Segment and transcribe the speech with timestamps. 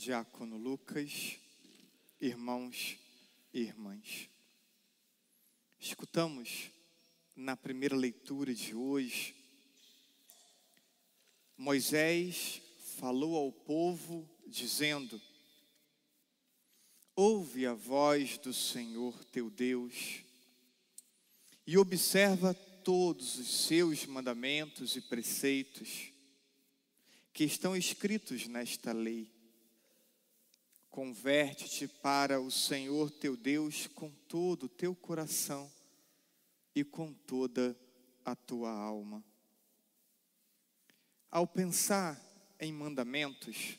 [0.00, 1.36] Diácono Lucas,
[2.18, 2.96] irmãos
[3.52, 4.30] e irmãs.
[5.78, 6.70] Escutamos
[7.36, 9.34] na primeira leitura de hoje,
[11.54, 12.62] Moisés
[12.96, 15.20] falou ao povo dizendo:
[17.14, 20.22] Ouve a voz do Senhor teu Deus
[21.66, 26.10] e observa todos os seus mandamentos e preceitos
[27.34, 29.38] que estão escritos nesta lei.
[30.90, 35.70] Converte-te para o Senhor teu Deus com todo o teu coração
[36.74, 37.78] e com toda
[38.24, 39.24] a tua alma.
[41.30, 42.20] Ao pensar
[42.58, 43.78] em mandamentos,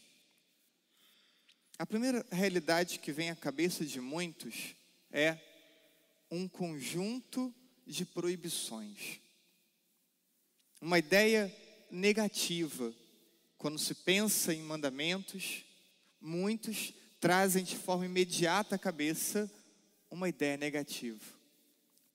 [1.78, 4.74] a primeira realidade que vem à cabeça de muitos
[5.12, 5.38] é
[6.30, 7.54] um conjunto
[7.86, 9.20] de proibições.
[10.80, 11.54] Uma ideia
[11.92, 12.94] negativa.
[13.58, 15.66] Quando se pensa em mandamentos,
[16.22, 19.50] muitos trazem de forma imediata à cabeça
[20.10, 21.24] uma ideia negativa,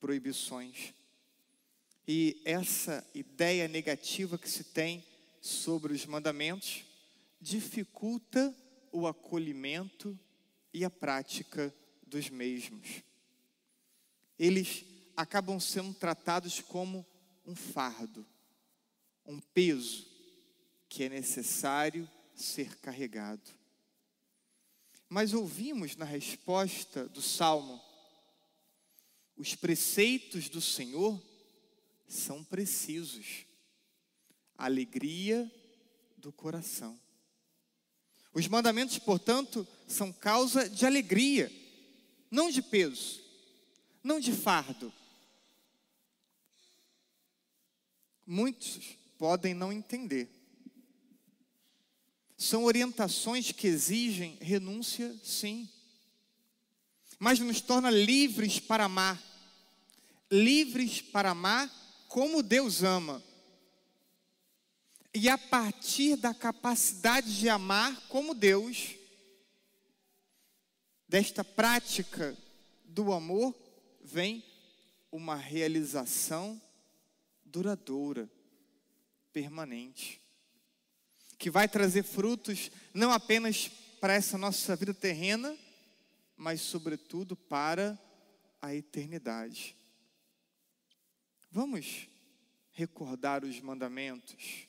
[0.01, 0.93] proibições.
[2.05, 5.03] E essa ideia negativa que se tem
[5.41, 6.83] sobre os mandamentos
[7.39, 8.53] dificulta
[8.91, 10.17] o acolhimento
[10.73, 11.73] e a prática
[12.05, 13.01] dos mesmos.
[14.37, 14.83] Eles
[15.15, 17.05] acabam sendo tratados como
[17.45, 18.25] um fardo,
[19.25, 20.05] um peso
[20.89, 23.56] que é necessário ser carregado.
[25.09, 27.81] Mas ouvimos na resposta do salmo:
[29.35, 31.21] os preceitos do Senhor
[32.07, 33.45] são precisos,
[34.57, 35.49] alegria
[36.17, 36.99] do coração.
[38.33, 41.51] Os mandamentos, portanto, são causa de alegria,
[42.29, 43.23] não de peso,
[44.03, 44.93] não de fardo.
[48.25, 50.36] Muitos podem não entender.
[52.37, 55.67] São orientações que exigem renúncia, sim,
[57.17, 59.19] mas nos torna livres para amar,
[60.31, 61.67] livres para amar
[62.07, 63.23] como Deus ama.
[65.13, 68.95] E a partir da capacidade de amar como Deus,
[71.07, 72.37] desta prática
[72.85, 73.55] do amor,
[74.03, 74.43] vem
[75.11, 76.61] uma realização
[77.43, 78.29] duradoura,
[79.33, 80.21] permanente,
[81.37, 85.55] que vai trazer frutos não apenas para essa nossa vida terrena,
[86.35, 87.99] mas sobretudo para
[88.61, 89.75] a eternidade.
[91.51, 92.07] Vamos
[92.71, 94.67] recordar os mandamentos,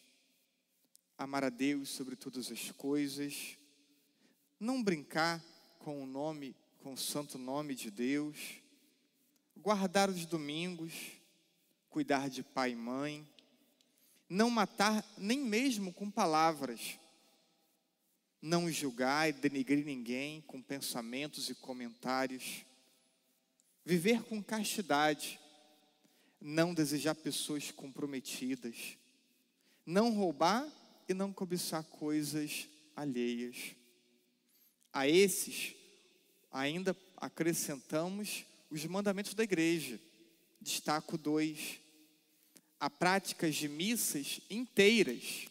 [1.17, 3.59] amar a Deus sobre todas as coisas,
[4.59, 5.43] não brincar
[5.79, 8.63] com o nome, com o santo nome de Deus,
[9.57, 10.93] guardar os domingos,
[11.91, 13.29] cuidar de pai e mãe,
[14.29, 16.99] não matar nem mesmo com palavras,
[18.41, 22.65] não julgar e denigrir ninguém com pensamentos e comentários,
[23.85, 25.41] viver com castidade,
[26.41, 28.97] não desejar pessoas comprometidas,
[29.85, 30.71] não roubar
[31.09, 33.75] e não cobiçar coisas alheias.
[34.93, 35.75] A esses
[36.51, 40.01] ainda acrescentamos os mandamentos da igreja.
[40.61, 41.81] Destaco dois:
[42.81, 45.47] a prática de missas inteiras.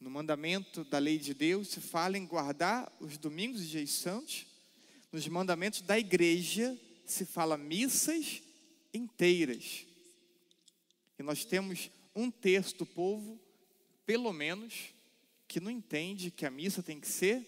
[0.00, 4.46] No mandamento da lei de Deus se fala em guardar os domingos e dias santos.
[5.12, 6.76] Nos mandamentos da igreja
[7.06, 8.42] se fala missas
[8.92, 9.86] inteiras.
[11.18, 13.40] E nós temos um terço do povo,
[14.04, 14.92] pelo menos,
[15.46, 17.46] que não entende que a missa tem que ser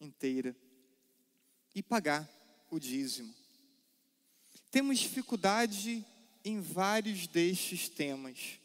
[0.00, 0.56] inteira
[1.74, 2.28] e pagar
[2.70, 3.34] o dízimo.
[4.70, 6.04] Temos dificuldade
[6.46, 8.60] em vários destes temas.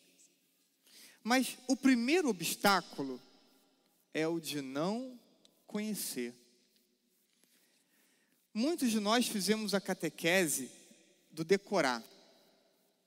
[1.24, 3.20] Mas o primeiro obstáculo
[4.14, 5.20] é o de não
[5.66, 6.32] conhecer.
[8.54, 10.70] Muitos de nós fizemos a catequese
[11.32, 12.04] do decorar.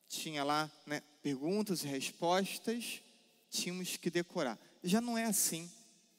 [0.09, 3.01] Tinha lá né, perguntas e respostas,
[3.49, 4.59] tínhamos que decorar.
[4.83, 5.71] Já não é assim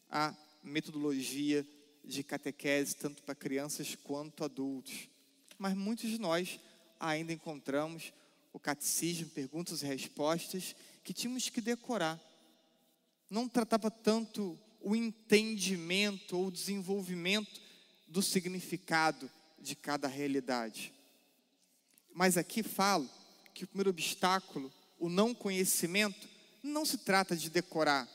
[0.10, 1.68] a metodologia
[2.06, 5.10] de catequese, tanto para crianças quanto adultos.
[5.58, 6.58] Mas muitos de nós
[6.98, 8.14] ainda encontramos
[8.56, 10.74] o catecismo, perguntas e respostas,
[11.04, 12.18] que tínhamos que decorar.
[13.30, 17.62] Não tratava tanto o entendimento ou o desenvolvimento
[18.08, 19.30] do significado
[19.60, 20.94] de cada realidade.
[22.14, 23.10] Mas aqui falo
[23.54, 26.26] que o primeiro obstáculo, o não conhecimento,
[26.64, 28.08] não se trata de decorar.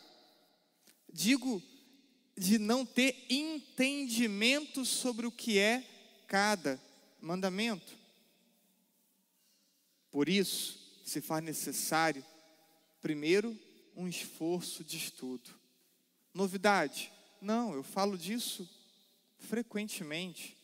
[1.13, 1.63] Digo
[2.35, 5.85] de não ter entendimento sobre o que é
[6.27, 6.81] cada
[7.21, 8.00] mandamento.
[10.11, 12.25] Por isso, se faz necessário,
[13.01, 13.59] primeiro,
[13.97, 15.51] um esforço de estudo.
[16.33, 18.69] Novidade, Não, eu falo disso
[19.39, 20.57] frequentemente.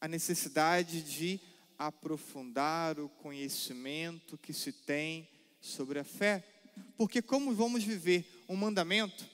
[0.00, 1.40] A necessidade de
[1.76, 5.28] aprofundar o conhecimento que se tem
[5.60, 6.44] sobre a fé.
[6.96, 9.28] Porque como vamos viver um mandamento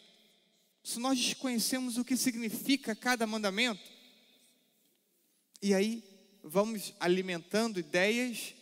[0.83, 3.83] se nós desconhecemos o que significa cada mandamento?
[5.63, 6.05] E aí
[6.43, 8.55] vamos alimentando ideias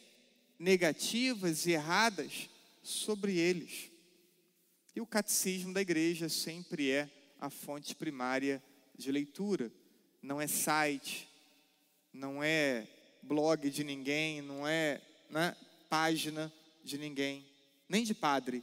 [0.63, 2.49] negativas e erradas
[2.85, 3.91] sobre eles.
[4.95, 7.11] E o catecismo da igreja sempre é
[7.41, 8.63] a fonte primária
[8.95, 9.73] de leitura,
[10.23, 11.29] não é site,
[12.13, 12.87] não é
[13.25, 15.57] blog de ninguém, não é né,
[15.89, 16.53] página
[16.85, 17.45] de ninguém,
[17.89, 18.63] nem de padre.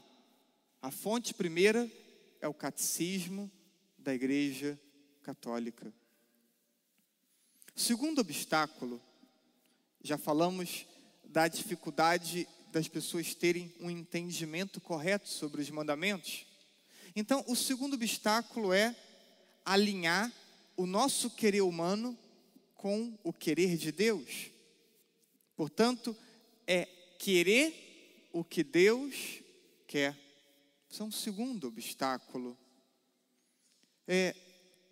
[0.81, 1.91] A fonte primeira
[2.39, 3.51] é o catecismo
[3.97, 4.79] da Igreja
[5.21, 5.93] Católica.
[7.75, 9.01] Segundo obstáculo,
[10.01, 10.87] já falamos
[11.29, 16.45] da dificuldade das pessoas terem um entendimento correto sobre os mandamentos.
[17.15, 18.95] Então, o segundo obstáculo é
[19.65, 20.31] alinhar
[20.75, 22.17] o nosso querer humano
[22.75, 24.49] com o querer de Deus.
[25.55, 26.15] Portanto,
[26.65, 26.85] é
[27.17, 29.41] querer o que Deus
[29.87, 30.17] quer.
[30.89, 32.57] Isso é um segundo obstáculo.
[34.07, 34.35] É,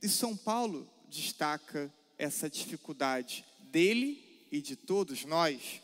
[0.02, 5.82] e São Paulo destaca essa dificuldade dele e de todos nós.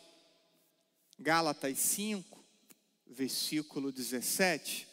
[1.18, 2.44] Gálatas 5,
[3.06, 4.88] versículo 17.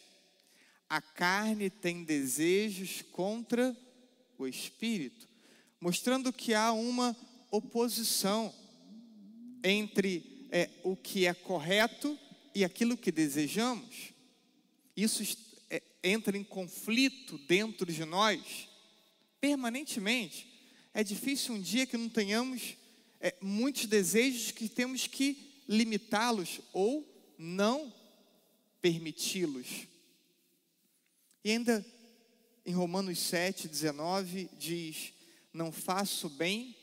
[0.88, 3.76] A carne tem desejos contra
[4.38, 5.28] o espírito,
[5.80, 7.16] mostrando que há uma
[7.50, 8.54] oposição
[9.64, 12.18] entre é, o que é correto
[12.54, 14.14] e aquilo que desejamos.
[14.96, 15.38] Isso
[15.70, 18.70] é, entra em conflito dentro de nós
[19.40, 20.48] permanentemente.
[20.94, 22.76] É difícil um dia que não tenhamos
[23.20, 27.08] é, muitos desejos que temos que limitá-los ou
[27.38, 27.94] não
[28.82, 29.88] permiti-los.
[31.44, 31.84] E ainda
[32.66, 35.14] em Romanos 7, 19, diz:
[35.54, 36.76] Não faço bem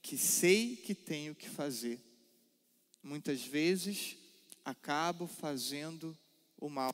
[0.00, 2.00] que sei que tenho que fazer.
[3.02, 4.16] Muitas vezes
[4.64, 6.16] acabo fazendo
[6.58, 6.92] o mal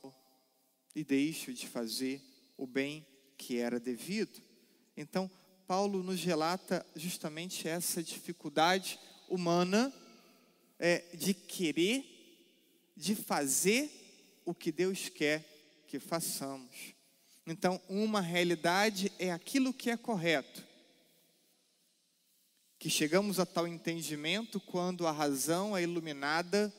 [0.93, 2.21] e deixo de fazer
[2.57, 3.05] o bem
[3.37, 4.41] que era devido.
[4.97, 5.31] Então,
[5.65, 8.99] Paulo nos relata justamente essa dificuldade
[9.29, 9.93] humana
[10.79, 12.05] é, de querer,
[12.95, 13.91] de fazer
[14.45, 15.45] o que Deus quer
[15.87, 16.93] que façamos.
[17.45, 20.65] Então, uma realidade é aquilo que é correto.
[22.77, 26.73] Que chegamos a tal entendimento quando a razão é iluminada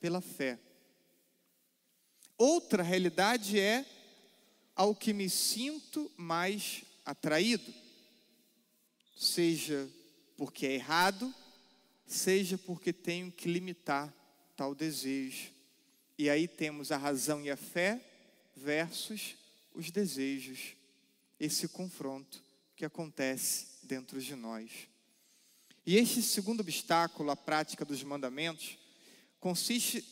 [0.00, 0.58] pela fé.
[2.36, 3.86] Outra realidade é
[4.74, 7.72] ao que me sinto mais atraído,
[9.16, 9.88] seja
[10.36, 11.34] porque é errado,
[12.06, 14.12] seja porque tenho que limitar
[14.56, 15.50] tal desejo.
[16.18, 18.00] E aí temos a razão e a fé
[18.56, 19.36] versus
[19.74, 20.74] os desejos.
[21.38, 22.42] Esse confronto
[22.74, 24.70] que acontece dentro de nós.
[25.84, 28.78] E este segundo obstáculo à prática dos mandamentos
[29.38, 30.04] consiste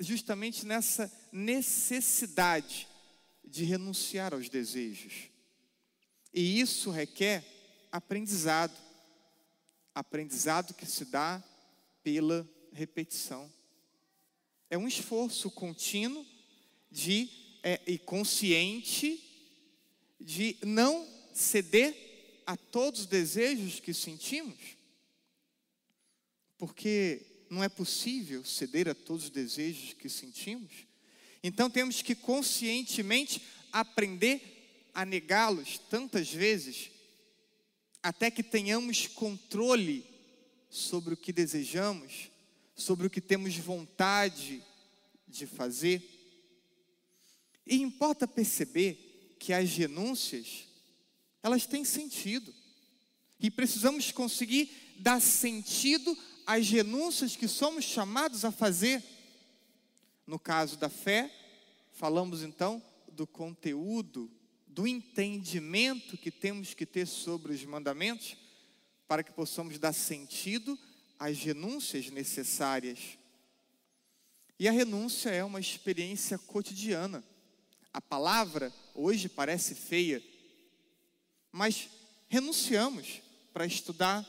[0.00, 2.88] justamente nessa necessidade
[3.44, 5.30] de renunciar aos desejos.
[6.32, 7.44] E isso requer
[7.92, 8.72] aprendizado
[9.94, 11.42] aprendizado que se dá
[12.02, 13.50] pela repetição.
[14.70, 16.26] É um esforço contínuo
[16.90, 17.28] de
[17.62, 19.22] é, e consciente
[20.20, 24.58] de não ceder a todos os desejos que sentimos,
[26.58, 30.72] porque não é possível ceder a todos os desejos que sentimos.
[31.42, 36.91] Então temos que conscientemente aprender a negá-los tantas vezes
[38.02, 40.04] até que tenhamos controle
[40.68, 42.30] sobre o que desejamos,
[42.74, 44.62] sobre o que temos vontade
[45.28, 46.02] de fazer.
[47.66, 50.66] E importa perceber que as renúncias,
[51.42, 52.52] elas têm sentido.
[53.38, 56.16] E precisamos conseguir dar sentido
[56.46, 59.02] às renúncias que somos chamados a fazer.
[60.26, 61.30] No caso da fé,
[61.92, 62.82] falamos então
[63.12, 64.30] do conteúdo
[64.74, 68.36] do entendimento que temos que ter sobre os mandamentos,
[69.06, 70.78] para que possamos dar sentido
[71.18, 73.18] às renúncias necessárias.
[74.58, 77.22] E a renúncia é uma experiência cotidiana.
[77.92, 80.22] A palavra hoje parece feia,
[81.50, 81.90] mas
[82.30, 83.20] renunciamos
[83.52, 84.26] para estudar.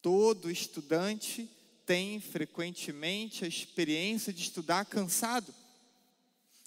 [0.00, 1.50] Todo estudante
[1.84, 5.54] tem frequentemente a experiência de estudar cansado.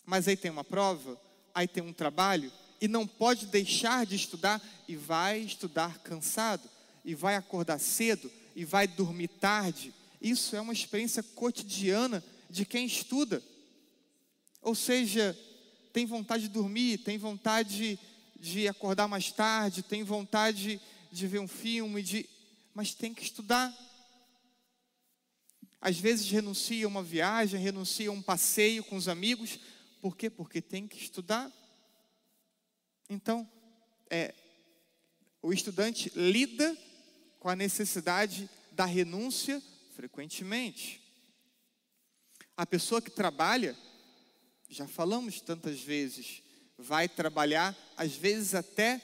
[0.06, 1.20] Mas aí tem uma prova,
[1.54, 6.68] aí tem um trabalho e não pode deixar de estudar e vai estudar cansado
[7.06, 9.94] e vai acordar cedo e vai dormir tarde.
[10.22, 13.42] Isso é uma experiência cotidiana de quem estuda.
[14.62, 15.38] Ou seja,
[15.94, 18.00] tem vontade de dormir, tem vontade
[18.40, 20.82] de acordar mais tarde, tem vontade
[21.12, 22.28] de ver um filme, de
[22.74, 23.76] mas tem que estudar.
[25.80, 29.60] Às vezes renuncia a uma viagem, renuncia a um passeio com os amigos,
[30.02, 30.30] por quê?
[30.30, 31.52] Porque tem que estudar.
[33.08, 33.48] Então,
[34.10, 34.34] é,
[35.42, 36.76] o estudante lida
[37.40, 39.62] com a necessidade da renúncia
[39.96, 41.00] frequentemente.
[42.58, 43.78] A pessoa que trabalha,
[44.70, 46.42] já falamos tantas vezes,
[46.78, 49.02] vai trabalhar, às vezes até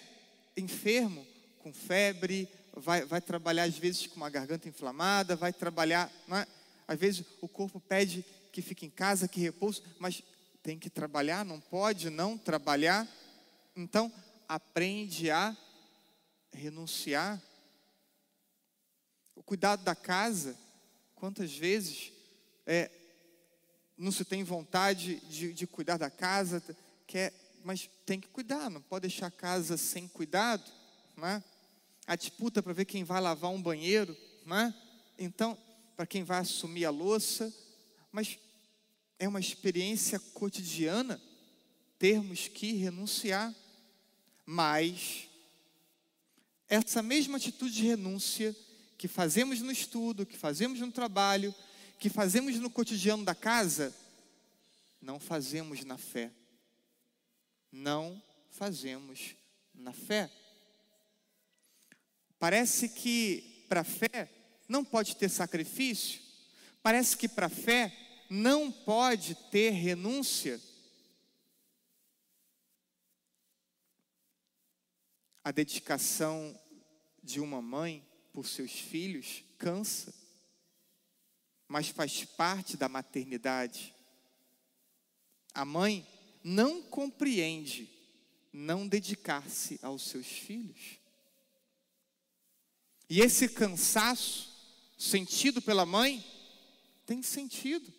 [0.55, 1.25] enfermo,
[1.59, 6.47] com febre, vai, vai trabalhar às vezes com uma garganta inflamada, vai trabalhar, é?
[6.87, 10.23] às vezes o corpo pede que fique em casa, que repouso, mas
[10.67, 13.07] tem que trabalhar, não pode não trabalhar.
[13.73, 14.11] Então,
[14.49, 15.55] aprende a
[16.51, 17.41] renunciar.
[19.33, 20.57] O cuidado da casa,
[21.15, 22.11] quantas vezes
[22.65, 22.91] é,
[23.97, 26.61] não se tem vontade de, de cuidar da casa,
[27.07, 27.33] quer,
[27.63, 30.69] mas tem que cuidar, não pode deixar a casa sem cuidado,
[31.15, 31.41] né?
[32.05, 34.75] A disputa para ver quem vai lavar um banheiro, né?
[35.17, 35.57] Então,
[35.95, 37.53] para quem vai assumir a louça,
[38.11, 38.37] mas
[39.19, 41.21] é uma experiência cotidiana
[41.97, 43.53] termos que renunciar.
[44.45, 45.27] Mas
[46.69, 48.55] essa mesma atitude de renúncia
[48.97, 51.53] que fazemos no estudo, que fazemos no trabalho,
[51.99, 53.95] que fazemos no cotidiano da casa,
[55.01, 56.31] não fazemos na fé.
[57.71, 59.35] Não fazemos
[59.73, 60.31] na fé.
[62.39, 64.29] Parece que para a fé
[64.67, 66.21] não pode ter sacrifício,
[66.83, 70.61] parece que para a fé não pode ter renúncia.
[75.43, 76.59] A dedicação
[77.23, 80.13] de uma mãe por seus filhos cansa,
[81.67, 83.93] mas faz parte da maternidade.
[85.53, 86.05] A mãe
[86.43, 87.89] não compreende
[88.51, 90.97] não dedicar-se aos seus filhos.
[93.09, 94.55] E esse cansaço
[94.97, 96.25] sentido pela mãe
[97.05, 97.96] tem sentido.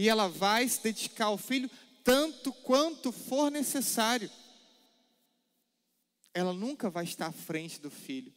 [0.00, 1.70] E ela vai se dedicar ao filho
[2.02, 4.30] tanto quanto for necessário.
[6.32, 8.32] Ela nunca vai estar à frente do filho.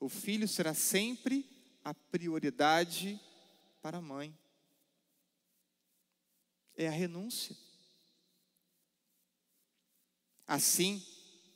[0.00, 1.48] O filho será sempre
[1.84, 3.20] a prioridade
[3.80, 4.36] para a mãe.
[6.76, 7.56] É a renúncia.
[10.44, 11.06] Assim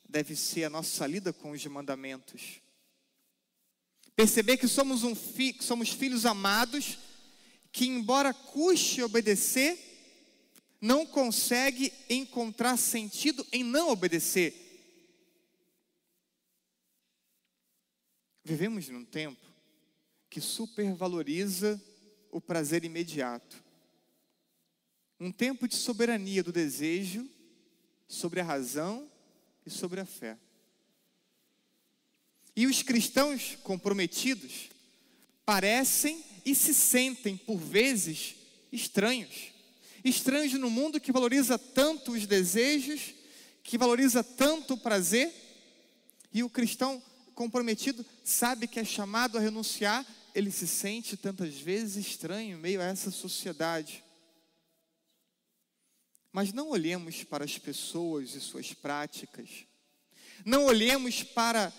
[0.09, 2.61] deve ser a nossa lida com os mandamentos.
[4.15, 7.08] Perceber que somos, um fi, somos filhos amados,
[7.73, 9.79] que embora custe obedecer,
[10.81, 14.55] não consegue encontrar sentido em não obedecer.
[18.45, 19.47] Vivemos num tempo
[20.31, 21.81] que supervaloriza
[22.31, 23.63] o prazer imediato.
[25.21, 27.29] Um tempo de soberania do desejo
[28.07, 29.11] sobre a razão
[29.67, 30.39] e sobre a fé.
[32.55, 34.71] E os cristãos comprometidos
[35.45, 38.35] parecem e se sentem, por vezes,
[38.73, 39.53] estranhos.
[40.05, 43.15] Estranhos no mundo que valoriza tanto os desejos,
[43.63, 45.33] que valoriza tanto o prazer,
[46.33, 47.03] e o cristão
[47.35, 52.81] comprometido sabe que é chamado a renunciar, ele se sente tantas vezes estranho em meio
[52.81, 54.05] a essa sociedade.
[56.33, 59.49] Mas não olhemos para as pessoas e suas práticas,
[60.45, 61.73] não olhemos para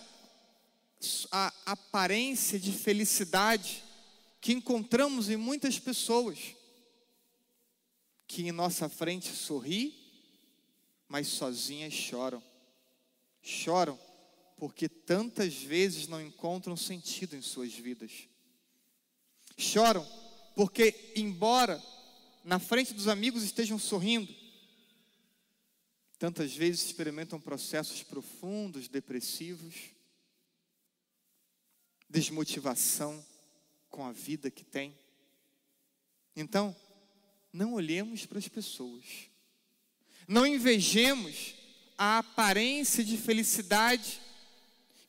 [1.30, 3.82] a aparência de felicidade
[4.40, 6.38] que encontramos em muitas pessoas,
[8.26, 9.94] que em nossa frente sorri,
[11.08, 12.42] mas sozinhas choram.
[13.42, 13.98] Choram
[14.56, 18.28] porque tantas vezes não encontram sentido em suas vidas.
[19.56, 20.06] Choram
[20.54, 21.82] porque, embora
[22.44, 24.34] na frente dos amigos estejam sorrindo,
[26.18, 29.74] tantas vezes experimentam processos profundos, depressivos
[32.10, 33.24] desmotivação
[33.90, 34.96] com a vida que tem.
[36.34, 36.74] Então,
[37.52, 39.04] não olhemos para as pessoas,
[40.26, 41.54] não invejemos
[41.98, 44.20] a aparência de felicidade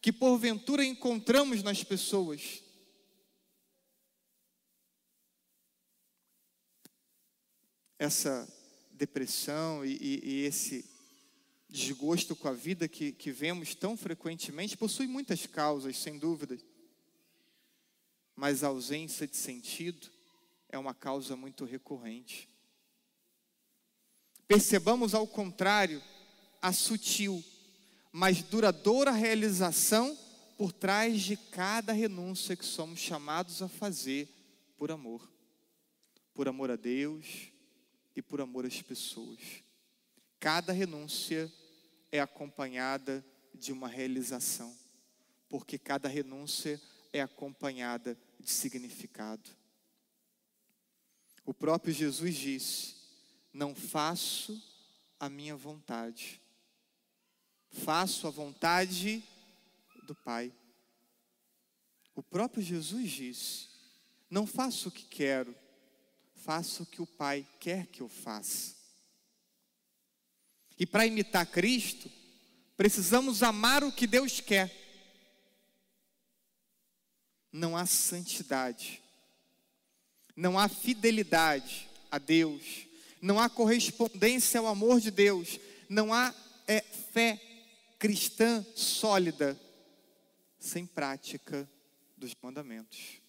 [0.02, 2.64] que porventura encontramos nas pessoas.
[8.00, 8.52] Essa
[8.92, 10.84] depressão e, e, e esse
[11.70, 16.58] desgosto com a vida que, que vemos tão frequentemente possui muitas causas, sem dúvida
[18.42, 20.10] mas a ausência de sentido
[20.68, 22.50] é uma causa muito recorrente.
[24.48, 26.02] Percebamos, ao contrário,
[26.60, 27.44] a sutil,
[28.12, 30.18] mas duradoura realização
[30.58, 34.28] por trás de cada renúncia que somos chamados a fazer
[34.76, 35.32] por amor.
[36.34, 37.52] Por amor a Deus
[38.16, 39.40] e por amor às pessoas.
[40.40, 41.48] Cada renúncia
[42.12, 44.76] é acompanhada de uma realização,
[45.48, 46.82] porque cada renúncia
[47.14, 49.50] é acompanhada de significado.
[51.46, 52.96] O próprio Jesus disse:
[53.54, 54.62] Não faço
[55.20, 56.42] a minha vontade,
[57.70, 59.24] faço a vontade
[60.08, 60.54] do Pai.
[62.16, 63.68] O próprio Jesus disse:
[64.30, 65.56] Não faço o que quero,
[66.36, 68.76] faço o que o Pai quer que eu faça.
[70.78, 72.10] E para imitar Cristo,
[72.76, 74.81] precisamos amar o que Deus quer.
[77.52, 79.02] Não há santidade,
[80.36, 82.88] não há fidelidade a Deus,
[83.22, 86.34] não há correspondência ao amor de Deus, não há
[86.68, 87.40] é, fé
[88.00, 89.60] cristã sólida
[90.58, 91.70] sem prática
[92.18, 93.22] dos mandamentos.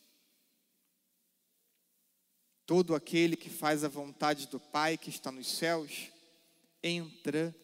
[2.65, 6.11] Todo aquele que faz a vontade do Pai que está nos céus
[6.83, 7.55] entra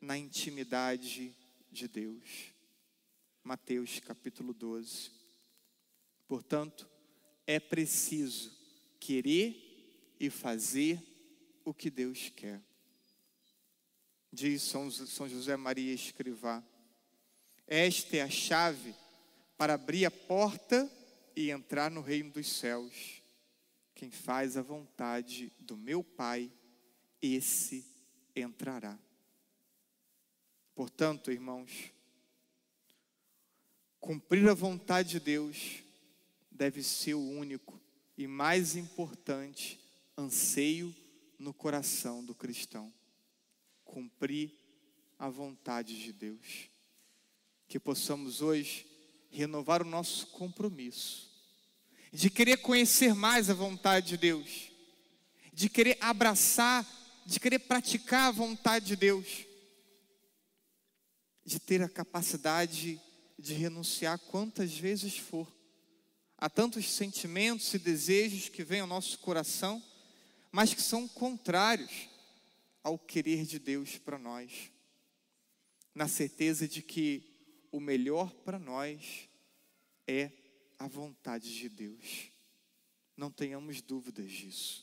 [0.00, 1.34] na intimidade
[1.70, 2.52] de Deus.
[3.42, 5.21] Mateus capítulo 12.
[6.32, 6.88] Portanto,
[7.46, 8.56] é preciso
[8.98, 10.98] querer e fazer
[11.62, 12.58] o que Deus quer.
[14.32, 14.88] Diz São
[15.28, 16.64] José Maria Escrivá:
[17.66, 18.94] Esta é a chave
[19.58, 20.90] para abrir a porta
[21.36, 23.22] e entrar no reino dos céus.
[23.94, 26.50] Quem faz a vontade do meu Pai,
[27.20, 27.84] esse
[28.34, 28.98] entrará.
[30.74, 31.92] Portanto, irmãos,
[34.00, 35.82] cumprir a vontade de Deus
[36.62, 37.82] deve ser o único
[38.16, 39.80] e mais importante
[40.16, 40.94] anseio
[41.36, 42.94] no coração do cristão.
[43.84, 44.52] Cumprir
[45.18, 46.70] a vontade de Deus.
[47.66, 48.86] Que possamos hoje
[49.28, 51.32] renovar o nosso compromisso
[52.12, 54.70] de querer conhecer mais a vontade de Deus,
[55.52, 56.86] de querer abraçar,
[57.26, 59.46] de querer praticar a vontade de Deus,
[61.44, 63.00] de ter a capacidade
[63.36, 65.61] de renunciar quantas vezes for
[66.42, 69.80] a tantos sentimentos e desejos que vêm ao nosso coração,
[70.50, 72.08] mas que são contrários
[72.82, 74.72] ao querer de Deus para nós,
[75.94, 77.22] na certeza de que
[77.70, 79.28] o melhor para nós
[80.04, 80.32] é
[80.80, 82.32] a vontade de Deus.
[83.16, 84.82] Não tenhamos dúvidas disso.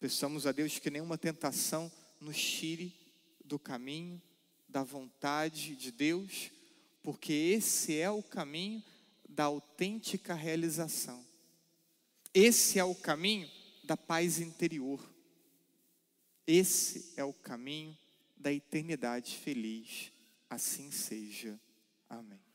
[0.00, 2.98] Peçamos a Deus que nenhuma tentação nos tire
[3.44, 4.22] do caminho
[4.66, 6.50] da vontade de Deus,
[7.02, 8.82] porque esse é o caminho
[9.36, 11.22] da autêntica realização.
[12.32, 13.50] Esse é o caminho
[13.84, 14.98] da paz interior.
[16.46, 17.96] Esse é o caminho
[18.34, 20.10] da eternidade feliz.
[20.48, 21.60] Assim seja.
[22.08, 22.45] Amém.